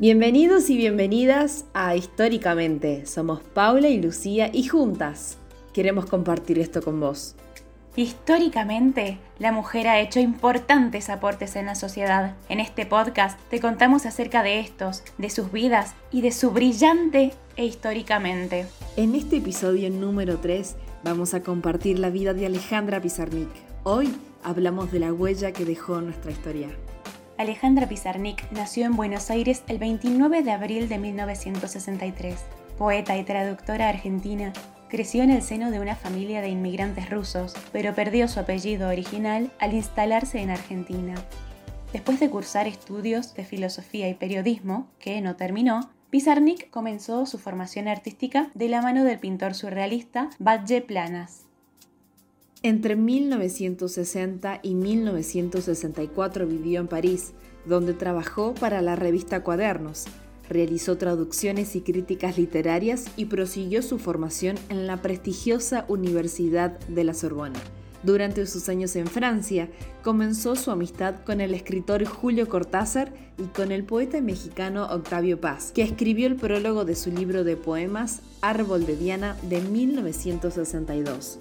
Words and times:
Bienvenidos 0.00 0.70
y 0.70 0.78
bienvenidas 0.78 1.66
a 1.74 1.94
Históricamente. 1.94 3.04
Somos 3.04 3.42
Paula 3.42 3.90
y 3.90 4.00
Lucía 4.00 4.48
y 4.50 4.66
juntas 4.66 5.36
queremos 5.74 6.06
compartir 6.06 6.58
esto 6.58 6.80
con 6.80 6.98
vos. 7.00 7.36
Históricamente, 7.96 9.18
la 9.38 9.52
mujer 9.52 9.88
ha 9.88 10.00
hecho 10.00 10.18
importantes 10.18 11.10
aportes 11.10 11.54
en 11.54 11.66
la 11.66 11.74
sociedad. 11.74 12.34
En 12.48 12.60
este 12.60 12.86
podcast 12.86 13.38
te 13.50 13.60
contamos 13.60 14.06
acerca 14.06 14.42
de 14.42 14.60
estos, 14.60 15.02
de 15.18 15.28
sus 15.28 15.52
vidas 15.52 15.92
y 16.10 16.22
de 16.22 16.32
su 16.32 16.50
brillante 16.50 17.34
e 17.56 17.66
históricamente. 17.66 18.64
En 18.96 19.14
este 19.14 19.36
episodio 19.36 19.90
número 19.90 20.38
3 20.38 20.76
vamos 21.04 21.34
a 21.34 21.42
compartir 21.42 21.98
la 21.98 22.08
vida 22.08 22.32
de 22.32 22.46
Alejandra 22.46 23.02
Pizarnik. 23.02 23.50
Hoy 23.82 24.16
hablamos 24.42 24.92
de 24.92 25.00
la 25.00 25.12
huella 25.12 25.52
que 25.52 25.66
dejó 25.66 26.00
nuestra 26.00 26.30
historia. 26.30 26.70
Alejandra 27.40 27.88
Pizarnik 27.88 28.52
nació 28.52 28.84
en 28.84 28.96
Buenos 28.96 29.30
Aires 29.30 29.62
el 29.66 29.78
29 29.78 30.42
de 30.42 30.50
abril 30.50 30.90
de 30.90 30.98
1963. 30.98 32.38
Poeta 32.76 33.16
y 33.16 33.24
traductora 33.24 33.88
argentina, 33.88 34.52
creció 34.90 35.22
en 35.22 35.30
el 35.30 35.40
seno 35.40 35.70
de 35.70 35.80
una 35.80 35.96
familia 35.96 36.42
de 36.42 36.50
inmigrantes 36.50 37.08
rusos, 37.08 37.54
pero 37.72 37.94
perdió 37.94 38.28
su 38.28 38.40
apellido 38.40 38.90
original 38.90 39.50
al 39.58 39.72
instalarse 39.72 40.42
en 40.42 40.50
Argentina. 40.50 41.14
Después 41.94 42.20
de 42.20 42.28
cursar 42.28 42.66
estudios 42.66 43.32
de 43.32 43.46
filosofía 43.46 44.10
y 44.10 44.12
periodismo, 44.12 44.88
que 44.98 45.22
no 45.22 45.36
terminó, 45.36 45.88
Pizarnik 46.10 46.68
comenzó 46.68 47.24
su 47.24 47.38
formación 47.38 47.88
artística 47.88 48.50
de 48.52 48.68
la 48.68 48.82
mano 48.82 49.02
del 49.02 49.18
pintor 49.18 49.54
surrealista 49.54 50.28
Batje 50.38 50.82
Planas. 50.82 51.46
Entre 52.62 52.94
1960 52.94 54.60
y 54.62 54.74
1964 54.74 56.46
vivió 56.46 56.80
en 56.80 56.88
París, 56.88 57.32
donde 57.64 57.94
trabajó 57.94 58.52
para 58.52 58.82
la 58.82 58.96
revista 58.96 59.42
Cuadernos. 59.42 60.04
Realizó 60.46 60.98
traducciones 60.98 61.74
y 61.74 61.80
críticas 61.80 62.36
literarias 62.36 63.06
y 63.16 63.26
prosiguió 63.26 63.80
su 63.80 63.98
formación 63.98 64.58
en 64.68 64.86
la 64.86 65.00
prestigiosa 65.00 65.86
Universidad 65.88 66.78
de 66.80 67.04
la 67.04 67.14
Sorbona. 67.14 67.58
Durante 68.02 68.46
sus 68.46 68.68
años 68.68 68.94
en 68.96 69.06
Francia, 69.06 69.70
comenzó 70.02 70.54
su 70.54 70.70
amistad 70.70 71.14
con 71.24 71.40
el 71.40 71.54
escritor 71.54 72.04
Julio 72.04 72.46
Cortázar 72.46 73.10
y 73.38 73.44
con 73.44 73.72
el 73.72 73.84
poeta 73.84 74.20
mexicano 74.20 74.84
Octavio 74.84 75.40
Paz, 75.40 75.72
que 75.74 75.82
escribió 75.82 76.26
el 76.26 76.36
prólogo 76.36 76.84
de 76.84 76.94
su 76.94 77.10
libro 77.10 77.42
de 77.42 77.56
poemas 77.56 78.20
Árbol 78.42 78.84
de 78.84 78.96
Diana 78.96 79.36
de 79.48 79.62
1962. 79.62 81.38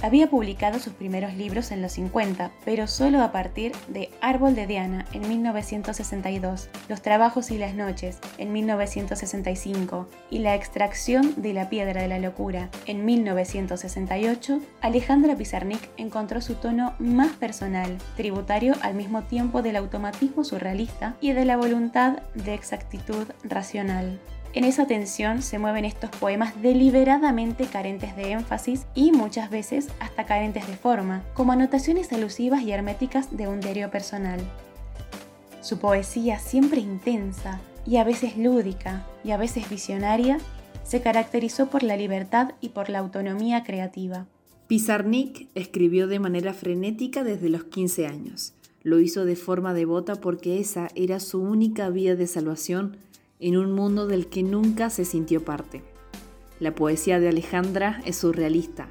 Había 0.00 0.30
publicado 0.30 0.78
sus 0.78 0.92
primeros 0.92 1.34
libros 1.34 1.72
en 1.72 1.82
los 1.82 1.92
50, 1.92 2.52
pero 2.64 2.86
solo 2.86 3.20
a 3.20 3.32
partir 3.32 3.72
de 3.88 4.10
Árbol 4.20 4.54
de 4.54 4.68
Diana 4.68 5.06
en 5.12 5.28
1962, 5.28 6.68
Los 6.88 7.02
Trabajos 7.02 7.50
y 7.50 7.58
las 7.58 7.74
Noches 7.74 8.18
en 8.38 8.52
1965 8.52 10.08
y 10.30 10.38
La 10.38 10.54
Extracción 10.54 11.34
de 11.36 11.52
la 11.52 11.68
Piedra 11.68 12.00
de 12.00 12.06
la 12.06 12.20
Locura 12.20 12.70
en 12.86 13.04
1968, 13.04 14.60
Alejandra 14.82 15.34
Pizarnik 15.34 15.90
encontró 15.96 16.40
su 16.40 16.54
tono 16.54 16.94
más 17.00 17.32
personal, 17.32 17.98
tributario 18.16 18.74
al 18.82 18.94
mismo 18.94 19.22
tiempo 19.24 19.62
del 19.62 19.74
automatismo 19.74 20.44
surrealista 20.44 21.16
y 21.20 21.32
de 21.32 21.44
la 21.44 21.56
voluntad 21.56 22.22
de 22.34 22.54
exactitud 22.54 23.26
racional. 23.42 24.20
En 24.54 24.64
esa 24.64 24.86
tensión 24.86 25.42
se 25.42 25.58
mueven 25.58 25.84
estos 25.84 26.10
poemas 26.10 26.60
deliberadamente 26.62 27.66
carentes 27.66 28.16
de 28.16 28.32
énfasis 28.32 28.86
y 28.94 29.12
muchas 29.12 29.50
veces 29.50 29.88
hasta 30.00 30.24
carentes 30.24 30.66
de 30.66 30.76
forma, 30.76 31.22
como 31.34 31.52
anotaciones 31.52 32.12
alusivas 32.12 32.62
y 32.62 32.72
herméticas 32.72 33.36
de 33.36 33.46
un 33.46 33.60
diario 33.60 33.90
personal. 33.90 34.40
Su 35.60 35.78
poesía, 35.78 36.38
siempre 36.38 36.80
intensa 36.80 37.60
y 37.86 37.96
a 37.96 38.04
veces 38.04 38.38
lúdica 38.38 39.06
y 39.22 39.32
a 39.32 39.36
veces 39.36 39.68
visionaria, 39.68 40.38
se 40.82 41.02
caracterizó 41.02 41.68
por 41.68 41.82
la 41.82 41.96
libertad 41.98 42.52
y 42.62 42.70
por 42.70 42.88
la 42.88 43.00
autonomía 43.00 43.64
creativa. 43.64 44.26
Pizarnik 44.66 45.48
escribió 45.54 46.06
de 46.06 46.20
manera 46.20 46.54
frenética 46.54 47.22
desde 47.22 47.50
los 47.50 47.64
15 47.64 48.06
años. 48.06 48.54
Lo 48.82 48.98
hizo 49.00 49.26
de 49.26 49.36
forma 49.36 49.74
devota 49.74 50.14
porque 50.16 50.60
esa 50.60 50.88
era 50.94 51.20
su 51.20 51.42
única 51.42 51.90
vía 51.90 52.16
de 52.16 52.26
salvación 52.26 52.96
en 53.40 53.56
un 53.56 53.72
mundo 53.72 54.06
del 54.06 54.26
que 54.28 54.42
nunca 54.42 54.90
se 54.90 55.04
sintió 55.04 55.44
parte. 55.44 55.82
La 56.60 56.74
poesía 56.74 57.20
de 57.20 57.28
Alejandra 57.28 58.00
es 58.04 58.16
surrealista, 58.16 58.88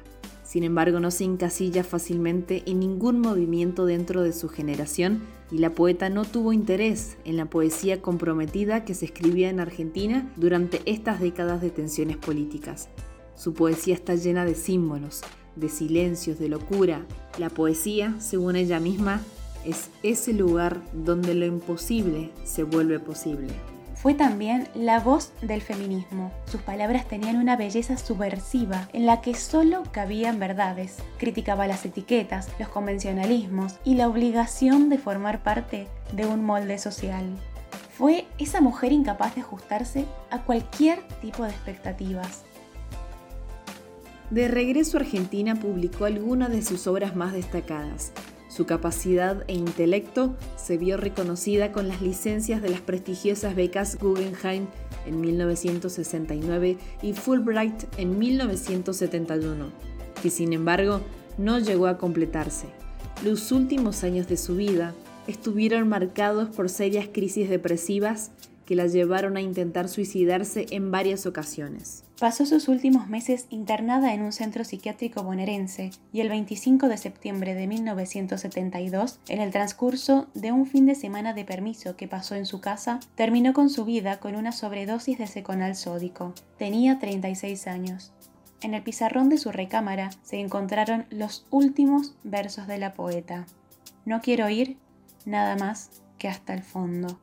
sin 0.48 0.64
embargo 0.64 0.98
no 0.98 1.10
se 1.10 1.24
encasilla 1.24 1.84
fácilmente 1.84 2.62
en 2.64 2.80
ningún 2.80 3.20
movimiento 3.20 3.84
dentro 3.84 4.22
de 4.22 4.32
su 4.32 4.48
generación 4.48 5.20
y 5.50 5.58
la 5.58 5.74
poeta 5.74 6.08
no 6.08 6.24
tuvo 6.24 6.54
interés 6.54 7.18
en 7.26 7.36
la 7.36 7.50
poesía 7.50 8.00
comprometida 8.00 8.86
que 8.86 8.94
se 8.94 9.04
escribía 9.04 9.50
en 9.50 9.60
Argentina 9.60 10.32
durante 10.36 10.80
estas 10.86 11.20
décadas 11.20 11.60
de 11.60 11.68
tensiones 11.68 12.16
políticas. 12.16 12.88
Su 13.34 13.52
poesía 13.52 13.94
está 13.94 14.14
llena 14.14 14.46
de 14.46 14.54
símbolos, 14.54 15.20
de 15.54 15.68
silencios, 15.68 16.38
de 16.38 16.48
locura. 16.48 17.04
La 17.38 17.50
poesía, 17.50 18.16
según 18.18 18.56
ella 18.56 18.80
misma, 18.80 19.20
es 19.66 19.90
ese 20.02 20.32
lugar 20.32 20.80
donde 20.94 21.34
lo 21.34 21.44
imposible 21.44 22.30
se 22.44 22.62
vuelve 22.62 23.00
posible. 23.00 23.48
Fue 24.00 24.14
también 24.14 24.68
la 24.74 25.00
voz 25.00 25.32
del 25.42 25.60
feminismo. 25.60 26.30
Sus 26.46 26.62
palabras 26.62 27.08
tenían 27.08 27.34
una 27.34 27.56
belleza 27.56 27.98
subversiva 27.98 28.88
en 28.92 29.06
la 29.06 29.20
que 29.20 29.34
solo 29.34 29.82
cabían 29.90 30.38
verdades. 30.38 30.98
Criticaba 31.18 31.66
las 31.66 31.84
etiquetas, 31.84 32.48
los 32.60 32.68
convencionalismos 32.68 33.80
y 33.82 33.96
la 33.96 34.06
obligación 34.06 34.88
de 34.88 34.98
formar 34.98 35.42
parte 35.42 35.88
de 36.12 36.26
un 36.26 36.44
molde 36.44 36.78
social. 36.78 37.24
Fue 37.92 38.24
esa 38.38 38.60
mujer 38.60 38.92
incapaz 38.92 39.34
de 39.34 39.40
ajustarse 39.40 40.04
a 40.30 40.42
cualquier 40.42 41.02
tipo 41.20 41.42
de 41.42 41.50
expectativas. 41.50 42.44
De 44.30 44.46
regreso 44.46 44.96
a 44.96 45.00
Argentina 45.00 45.56
publicó 45.56 46.04
algunas 46.04 46.50
de 46.50 46.62
sus 46.62 46.86
obras 46.86 47.16
más 47.16 47.32
destacadas, 47.32 48.12
su 48.58 48.66
capacidad 48.66 49.44
e 49.46 49.54
intelecto 49.54 50.34
se 50.56 50.78
vio 50.78 50.96
reconocida 50.96 51.70
con 51.70 51.86
las 51.86 52.02
licencias 52.02 52.60
de 52.60 52.70
las 52.70 52.80
prestigiosas 52.80 53.54
becas 53.54 53.96
Guggenheim 54.00 54.66
en 55.06 55.20
1969 55.20 56.76
y 57.00 57.12
Fulbright 57.12 57.84
en 57.98 58.18
1971, 58.18 59.70
que 60.20 60.30
sin 60.30 60.52
embargo 60.52 61.02
no 61.38 61.60
llegó 61.60 61.86
a 61.86 61.98
completarse. 61.98 62.66
Los 63.22 63.52
últimos 63.52 64.02
años 64.02 64.26
de 64.26 64.36
su 64.36 64.56
vida 64.56 64.92
estuvieron 65.28 65.88
marcados 65.88 66.48
por 66.48 66.68
serias 66.68 67.06
crisis 67.12 67.48
depresivas 67.48 68.32
que 68.68 68.76
la 68.76 68.86
llevaron 68.86 69.38
a 69.38 69.40
intentar 69.40 69.88
suicidarse 69.88 70.66
en 70.72 70.90
varias 70.90 71.24
ocasiones. 71.24 72.04
Pasó 72.20 72.44
sus 72.44 72.68
últimos 72.68 73.08
meses 73.08 73.46
internada 73.48 74.12
en 74.12 74.20
un 74.20 74.30
centro 74.30 74.62
psiquiátrico 74.62 75.22
bonaerense 75.22 75.90
y 76.12 76.20
el 76.20 76.28
25 76.28 76.86
de 76.88 76.98
septiembre 76.98 77.54
de 77.54 77.66
1972, 77.66 79.20
en 79.28 79.40
el 79.40 79.52
transcurso 79.52 80.26
de 80.34 80.52
un 80.52 80.66
fin 80.66 80.84
de 80.84 80.94
semana 80.94 81.32
de 81.32 81.46
permiso 81.46 81.96
que 81.96 82.08
pasó 82.08 82.34
en 82.34 82.44
su 82.44 82.60
casa, 82.60 83.00
terminó 83.14 83.54
con 83.54 83.70
su 83.70 83.86
vida 83.86 84.20
con 84.20 84.36
una 84.36 84.52
sobredosis 84.52 85.16
de 85.16 85.28
seconal 85.28 85.74
sódico. 85.74 86.34
Tenía 86.58 86.98
36 86.98 87.68
años. 87.68 88.12
En 88.60 88.74
el 88.74 88.82
pizarrón 88.82 89.30
de 89.30 89.38
su 89.38 89.50
recámara 89.50 90.10
se 90.22 90.40
encontraron 90.40 91.06
los 91.08 91.46
últimos 91.48 92.16
versos 92.22 92.66
de 92.66 92.76
la 92.76 92.92
poeta. 92.92 93.46
No 94.04 94.20
quiero 94.20 94.50
ir 94.50 94.76
nada 95.24 95.56
más 95.56 96.02
que 96.18 96.28
hasta 96.28 96.52
el 96.52 96.62
fondo. 96.62 97.18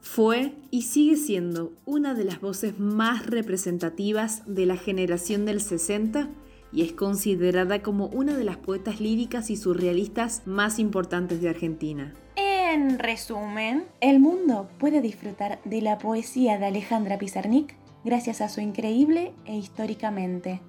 Fue 0.00 0.54
y 0.70 0.82
sigue 0.82 1.16
siendo 1.16 1.72
una 1.84 2.14
de 2.14 2.24
las 2.24 2.40
voces 2.40 2.78
más 2.78 3.26
representativas 3.26 4.42
de 4.46 4.66
la 4.66 4.76
generación 4.76 5.44
del 5.44 5.60
60 5.60 6.28
y 6.72 6.82
es 6.82 6.92
considerada 6.92 7.82
como 7.82 8.06
una 8.06 8.36
de 8.36 8.44
las 8.44 8.56
poetas 8.56 9.00
líricas 9.00 9.50
y 9.50 9.56
surrealistas 9.56 10.46
más 10.46 10.78
importantes 10.78 11.40
de 11.40 11.48
Argentina. 11.48 12.14
En 12.36 12.98
resumen, 12.98 13.84
el 14.00 14.20
mundo 14.20 14.68
puede 14.78 15.00
disfrutar 15.00 15.60
de 15.64 15.82
la 15.82 15.98
poesía 15.98 16.58
de 16.58 16.66
Alejandra 16.66 17.18
Pizarnik 17.18 17.74
gracias 18.04 18.40
a 18.40 18.48
su 18.48 18.60
increíble 18.60 19.32
e 19.44 19.56
históricamente. 19.56 20.60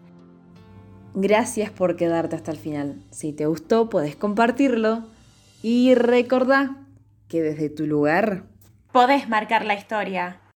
Gracias 1.14 1.72
por 1.72 1.96
quedarte 1.96 2.36
hasta 2.36 2.52
el 2.52 2.58
final. 2.58 3.04
Si 3.12 3.34
te 3.34 3.46
gustó, 3.46 3.90
puedes 3.90 4.16
compartirlo 4.16 5.04
y 5.62 5.94
recordá 5.94 6.88
que 7.28 7.42
desde 7.42 7.70
tu 7.70 7.86
lugar 7.86 8.51
Podés 8.92 9.30
marcar 9.30 9.64
la 9.64 9.76
historia. 9.76 10.42